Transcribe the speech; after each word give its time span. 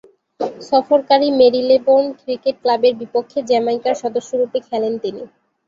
সফরকারী 0.69 1.27
Marylebone 1.39 2.03
cricket 2.19 2.55
ক্লাবের 2.61 2.93
বিপক্ষে 3.01 3.39
জ্যামাইকার 3.49 3.95
সদস্যরূপে 4.03 4.59
খেলেন 4.67 4.93
তিনি। 5.03 5.23